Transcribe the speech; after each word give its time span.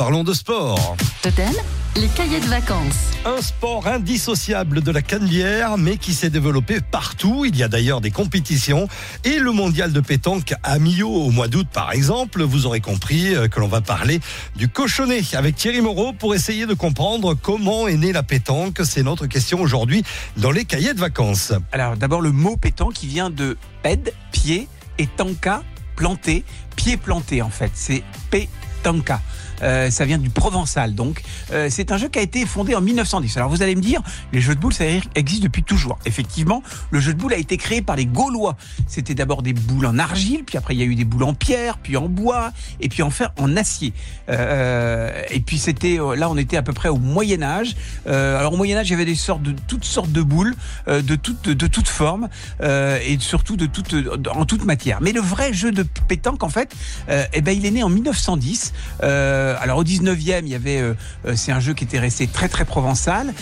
parlons 0.00 0.24
de 0.24 0.32
sport. 0.32 0.96
Totem, 1.20 1.52
les 1.94 2.08
cahiers 2.08 2.40
de 2.40 2.46
vacances. 2.46 3.10
Un 3.26 3.42
sport 3.42 3.86
indissociable 3.86 4.80
de 4.80 4.90
la 4.90 5.02
cannebière, 5.02 5.76
mais 5.76 5.98
qui 5.98 6.14
s'est 6.14 6.30
développé 6.30 6.80
partout. 6.80 7.44
Il 7.44 7.54
y 7.54 7.62
a 7.62 7.68
d'ailleurs 7.68 8.00
des 8.00 8.10
compétitions. 8.10 8.88
Et 9.24 9.38
le 9.38 9.52
mondial 9.52 9.92
de 9.92 10.00
pétanque 10.00 10.54
à 10.62 10.78
Millau 10.78 11.10
au 11.10 11.30
mois 11.30 11.48
d'août, 11.48 11.68
par 11.70 11.92
exemple. 11.92 12.42
Vous 12.42 12.64
aurez 12.64 12.80
compris 12.80 13.34
euh, 13.34 13.48
que 13.48 13.60
l'on 13.60 13.68
va 13.68 13.82
parler 13.82 14.20
du 14.56 14.70
cochonnet 14.70 15.20
avec 15.34 15.56
Thierry 15.56 15.82
Moreau 15.82 16.14
pour 16.14 16.34
essayer 16.34 16.64
de 16.64 16.72
comprendre 16.72 17.34
comment 17.34 17.86
est 17.86 17.98
née 17.98 18.12
la 18.12 18.22
pétanque. 18.22 18.80
C'est 18.84 19.02
notre 19.02 19.26
question 19.26 19.60
aujourd'hui 19.60 20.02
dans 20.38 20.50
les 20.50 20.64
cahiers 20.64 20.94
de 20.94 21.00
vacances. 21.00 21.52
Alors 21.72 21.98
d'abord 21.98 22.22
le 22.22 22.32
mot 22.32 22.56
pétanque 22.56 22.94
qui 22.94 23.06
vient 23.06 23.28
de 23.28 23.58
ped, 23.82 24.14
pied, 24.32 24.66
et 24.96 25.06
tanka, 25.06 25.62
planté, 25.94 26.42
pied 26.74 26.96
planté 26.96 27.42
en 27.42 27.50
fait. 27.50 27.72
C'est 27.74 28.02
pétanka. 28.30 29.20
Euh, 29.62 29.90
ça 29.90 30.04
vient 30.04 30.18
du 30.18 30.30
provençal 30.30 30.94
donc. 30.94 31.22
Euh, 31.52 31.68
c'est 31.70 31.92
un 31.92 31.96
jeu 31.96 32.08
qui 32.08 32.18
a 32.18 32.22
été 32.22 32.46
fondé 32.46 32.74
en 32.74 32.80
1910. 32.80 33.36
Alors 33.36 33.50
vous 33.50 33.62
allez 33.62 33.74
me 33.74 33.80
dire, 33.80 34.02
les 34.32 34.40
jeux 34.40 34.54
de 34.54 34.60
boules 34.60 34.72
ça 34.72 34.84
existe 35.14 35.42
depuis 35.42 35.62
toujours. 35.62 35.98
Effectivement, 36.04 36.62
le 36.90 37.00
jeu 37.00 37.14
de 37.14 37.18
boules 37.18 37.34
a 37.34 37.38
été 37.38 37.56
créé 37.56 37.82
par 37.82 37.96
les 37.96 38.06
Gaulois. 38.06 38.56
C'était 38.86 39.14
d'abord 39.14 39.42
des 39.42 39.52
boules 39.52 39.86
en 39.86 39.98
argile, 39.98 40.44
puis 40.44 40.56
après 40.56 40.74
il 40.74 40.80
y 40.80 40.82
a 40.82 40.86
eu 40.86 40.94
des 40.94 41.04
boules 41.04 41.24
en 41.24 41.34
pierre, 41.34 41.78
puis 41.78 41.96
en 41.96 42.08
bois, 42.08 42.52
et 42.80 42.88
puis 42.88 43.02
enfin 43.02 43.28
en 43.38 43.56
acier. 43.56 43.92
Euh, 44.28 45.22
et 45.30 45.40
puis 45.40 45.58
c'était 45.58 45.98
là 46.16 46.30
on 46.30 46.36
était 46.36 46.56
à 46.56 46.62
peu 46.62 46.72
près 46.72 46.88
au 46.88 46.98
Moyen 46.98 47.42
Âge. 47.42 47.76
alors 48.06 48.54
au 48.54 48.56
Moyen 48.56 48.78
Âge 48.78 48.88
il 48.88 48.92
y 48.92 48.94
avait 48.94 49.04
des 49.04 49.14
sortes 49.14 49.42
de 49.42 49.54
toutes 49.66 49.84
sortes 49.84 50.12
de 50.12 50.22
boules, 50.22 50.54
de 50.86 51.14
toutes 51.16 51.48
de, 51.48 51.66
toutes 51.66 51.88
formes 51.88 52.28
et 52.62 53.16
surtout 53.18 53.56
de 53.56 53.66
toutes 53.66 53.94
en 54.32 54.44
toute 54.44 54.64
matière. 54.64 55.00
Mais 55.00 55.12
le 55.12 55.20
vrai 55.20 55.52
jeu 55.52 55.72
de 55.72 55.84
pétanque 56.08 56.42
en 56.42 56.48
fait, 56.48 56.74
eh 57.08 57.40
ben 57.40 57.56
il 57.56 57.66
est 57.66 57.70
né 57.70 57.82
en 57.82 57.88
1910. 57.88 58.72
Euh, 59.02 59.49
alors 59.60 59.78
au 59.78 59.84
19e, 59.84 60.42
il 60.42 60.48
y 60.48 60.54
avait, 60.54 60.78
euh, 60.78 60.94
euh, 61.26 61.34
c'est 61.36 61.52
un 61.52 61.60
jeu 61.60 61.74
qui 61.74 61.84
était 61.84 61.98
resté 61.98 62.26
très 62.26 62.48
très 62.48 62.64
provençal. 62.64 63.32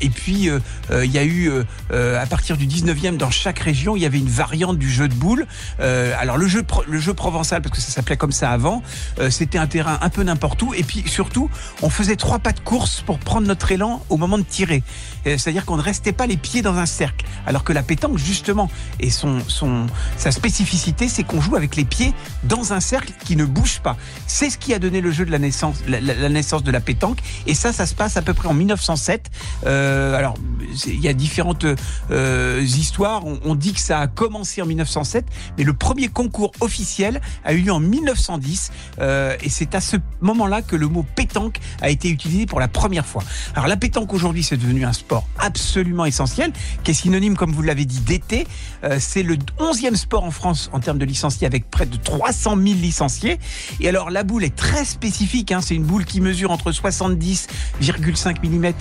et 0.00 0.10
puis 0.10 0.50
il 0.90 1.10
y 1.10 1.18
a 1.18 1.24
eu 1.24 1.50
à 1.90 2.26
partir 2.26 2.56
du 2.56 2.66
19e, 2.66 3.16
dans 3.16 3.30
chaque 3.30 3.58
région, 3.58 3.96
il 3.96 4.02
y 4.02 4.06
avait 4.06 4.18
une 4.18 4.28
variante 4.28 4.78
du 4.78 4.90
jeu 4.90 5.08
de 5.08 5.14
boules. 5.14 5.46
alors 5.78 6.36
le 6.36 6.46
jeu, 6.46 6.62
le 6.86 6.98
jeu 6.98 7.14
provençal, 7.14 7.62
parce 7.62 7.76
que 7.76 7.82
ça 7.82 7.92
s'appelait 7.92 8.16
comme 8.16 8.32
ça 8.32 8.50
avant, 8.50 8.82
c'était 9.30 9.58
un 9.58 9.66
terrain 9.66 9.98
un 10.00 10.08
peu 10.08 10.22
n'importe 10.22 10.62
où. 10.62 10.74
Et 10.74 10.82
puis 10.82 11.04
surtout, 11.06 11.50
on 11.82 11.90
faisait 11.90 12.16
trois 12.16 12.38
pas 12.38 12.52
de 12.52 12.60
course 12.60 13.02
pour 13.02 13.18
prendre 13.18 13.46
notre 13.46 13.70
élan 13.72 14.04
au 14.08 14.16
moment 14.16 14.38
de 14.38 14.44
tirer. 14.44 14.82
C'est-à-dire 15.24 15.64
qu'on 15.64 15.76
ne 15.76 15.82
restait 15.82 16.12
pas 16.12 16.26
les 16.26 16.36
pieds 16.36 16.62
dans 16.62 16.76
un 16.76 16.86
cercle. 16.86 17.26
Alors 17.46 17.64
que 17.64 17.72
la 17.72 17.82
pétanque, 17.82 18.18
justement, 18.18 18.70
et 19.00 19.10
son, 19.10 19.40
son, 19.48 19.86
sa 20.16 20.30
spécificité, 20.32 21.08
c'est 21.08 21.24
qu'on 21.24 21.40
joue 21.40 21.56
avec 21.56 21.76
les 21.76 21.84
pieds 21.84 22.14
dans 22.44 22.72
un 22.72 22.80
cercle 22.80 23.12
qui 23.24 23.36
ne 23.36 23.44
bouge 23.44 23.80
pas. 23.80 23.96
C'est 24.26 24.50
ce 24.50 24.58
qui 24.58 24.74
a 24.74 24.78
donné 24.78 25.00
le 25.00 25.10
jeu 25.10 25.24
de 25.24 25.30
la 25.30 25.38
la, 25.88 26.28
naissance 26.28 26.62
de 26.62 26.70
la 26.70 26.80
pétanque. 26.80 27.18
Et 27.46 27.54
ça, 27.54 27.72
ça 27.72 27.86
se 27.86 27.94
passe 27.94 28.16
à 28.16 28.22
peu 28.22 28.34
près 28.34 28.48
en 28.48 28.54
1907. 28.54 29.30
Euh, 29.66 30.14
alors, 30.14 30.34
il 30.86 31.00
y 31.00 31.08
a 31.08 31.12
différentes 31.12 31.66
euh, 32.10 32.62
histoires. 32.62 33.22
On, 33.44 33.54
dit 33.54 33.72
que 33.72 33.80
ça 33.80 34.00
a 34.00 34.06
commencé 34.06 34.62
en 34.62 34.66
1907, 34.66 35.26
mais 35.58 35.64
le 35.64 35.72
premier 35.72 36.08
concours 36.08 36.52
officiel 36.60 37.20
a 37.44 37.52
eu 37.52 37.60
lieu 37.62 37.72
en 37.72 37.80
1910. 37.80 38.70
Euh, 39.00 39.36
et 39.42 39.48
c'est 39.48 39.74
à 39.74 39.80
ce 39.80 39.96
moment-là 40.20 40.62
que 40.62 40.76
le 40.76 40.88
mot 40.88 41.04
pétanque 41.14 41.58
a 41.80 41.90
été 41.90 42.08
utilisé 42.08 42.46
pour 42.46 42.60
la 42.60 42.68
première 42.68 43.06
fois. 43.06 43.22
Alors, 43.54 43.68
la 43.68 43.76
pétanque 43.76 44.12
aujourd'hui, 44.12 44.42
c'est 44.42 44.56
devenu 44.56 44.84
un 44.84 44.92
sport 44.92 45.26
absolument 45.38 46.04
essentiel, 46.04 46.52
qui 46.82 46.92
est 46.92 46.94
synonyme, 46.94 47.36
comme 47.36 47.52
vous 47.52 47.62
l'avez 47.62 47.84
dit, 47.84 48.00
d'été. 48.00 48.46
Euh, 48.84 48.96
c'est 48.98 49.22
le 49.22 49.36
11e 49.58 49.94
sport 49.96 50.24
en 50.24 50.30
France 50.30 50.70
en 50.72 50.80
termes 50.80 50.98
de 50.98 51.04
licenciés, 51.04 51.46
avec 51.46 51.70
près 51.70 51.86
de 51.86 51.96
300 51.96 52.56
000 52.56 52.64
licenciés. 52.80 53.38
Et 53.80 53.88
alors, 53.88 54.10
la 54.10 54.24
boule 54.24 54.44
est 54.44 54.56
très 54.56 54.84
spécifique 54.84 55.32
Hein. 55.50 55.60
C'est 55.60 55.74
une 55.74 55.84
boule 55.84 56.04
qui 56.04 56.20
mesure 56.20 56.50
entre 56.50 56.70
70,5 56.70 58.46
mm 58.46 58.72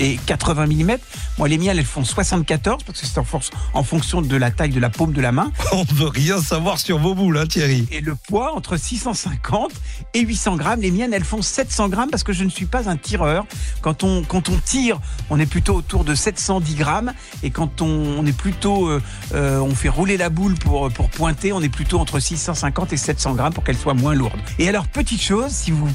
et, 0.00 0.16
80 0.26 0.66
mm. 0.66 0.96
Moi, 1.40 1.48
les 1.48 1.56
miennes, 1.56 1.78
elles 1.78 1.86
font 1.86 2.04
74 2.04 2.82
parce 2.84 3.00
que 3.00 3.06
c'est 3.06 3.16
en, 3.16 3.24
en 3.72 3.82
fonction 3.82 4.20
de 4.20 4.36
la 4.36 4.50
taille 4.50 4.72
de 4.72 4.78
la 4.78 4.90
paume 4.90 5.14
de 5.14 5.22
la 5.22 5.32
main. 5.32 5.50
On 5.72 5.84
ne 5.90 5.94
veut 5.94 6.08
rien 6.08 6.38
savoir 6.38 6.78
sur 6.78 6.98
vos 6.98 7.14
boules, 7.14 7.38
hein, 7.38 7.46
Thierry. 7.46 7.88
Et 7.90 8.02
le 8.02 8.14
poids 8.14 8.54
entre 8.54 8.76
650 8.76 9.72
et 10.12 10.20
800 10.20 10.56
grammes. 10.56 10.82
Les 10.82 10.90
miennes, 10.90 11.14
elles 11.14 11.24
font 11.24 11.40
700 11.40 11.88
grammes 11.88 12.10
parce 12.10 12.24
que 12.24 12.34
je 12.34 12.44
ne 12.44 12.50
suis 12.50 12.66
pas 12.66 12.90
un 12.90 12.98
tireur. 12.98 13.46
Quand 13.80 14.02
on, 14.02 14.22
quand 14.22 14.50
on 14.50 14.58
tire, 14.58 15.00
on 15.30 15.40
est 15.40 15.46
plutôt 15.46 15.76
autour 15.76 16.04
de 16.04 16.14
710 16.14 16.74
grammes. 16.74 17.14
Et 17.42 17.48
quand 17.48 17.80
on, 17.80 18.26
est 18.26 18.36
plutôt, 18.36 18.88
euh, 18.88 19.00
euh, 19.32 19.60
on 19.60 19.74
fait 19.74 19.88
rouler 19.88 20.18
la 20.18 20.28
boule 20.28 20.56
pour, 20.56 20.90
pour 20.90 21.08
pointer, 21.08 21.54
on 21.54 21.62
est 21.62 21.70
plutôt 21.70 22.00
entre 22.00 22.20
650 22.20 22.92
et 22.92 22.98
700 22.98 23.32
grammes 23.32 23.54
pour 23.54 23.64
qu'elle 23.64 23.78
soit 23.78 23.94
moins 23.94 24.12
lourde. 24.12 24.38
Et 24.58 24.68
alors, 24.68 24.86
petite 24.88 25.22
chose, 25.22 25.50
si 25.50 25.70
vous 25.70 25.88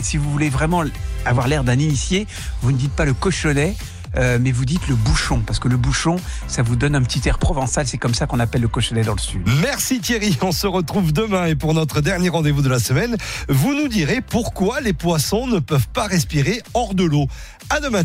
si 0.00 0.16
vous 0.16 0.30
voulez 0.30 0.48
vraiment 0.48 0.84
avoir 1.24 1.48
l'air 1.48 1.64
d'un 1.64 1.80
initié, 1.80 2.28
vous 2.60 2.70
ne 2.70 2.76
dites 2.76 2.92
pas 2.92 3.04
le 3.04 3.14
cochonnet, 3.14 3.74
euh, 4.16 4.38
mais 4.40 4.52
vous 4.52 4.64
dites 4.64 4.86
le 4.88 4.94
bouchon, 4.94 5.40
parce 5.46 5.58
que 5.58 5.68
le 5.68 5.76
bouchon, 5.76 6.16
ça 6.46 6.62
vous 6.62 6.76
donne 6.76 6.94
un 6.94 7.02
petit 7.02 7.26
air 7.28 7.38
provençal, 7.38 7.86
c'est 7.86 7.98
comme 7.98 8.14
ça 8.14 8.26
qu'on 8.26 8.40
appelle 8.40 8.62
le 8.62 8.68
cochonnet 8.68 9.02
dans 9.02 9.14
le 9.14 9.20
sud. 9.20 9.42
Merci 9.60 10.00
Thierry, 10.00 10.36
on 10.42 10.52
se 10.52 10.66
retrouve 10.66 11.12
demain 11.12 11.46
et 11.46 11.54
pour 11.54 11.74
notre 11.74 12.00
dernier 12.00 12.28
rendez-vous 12.28 12.62
de 12.62 12.68
la 12.68 12.78
semaine, 12.78 13.16
vous 13.48 13.74
nous 13.74 13.88
direz 13.88 14.20
pourquoi 14.20 14.80
les 14.80 14.92
poissons 14.92 15.46
ne 15.46 15.58
peuvent 15.58 15.88
pas 15.88 16.06
respirer 16.06 16.62
hors 16.74 16.94
de 16.94 17.04
l'eau. 17.04 17.26
À 17.70 17.80
demain 17.80 18.04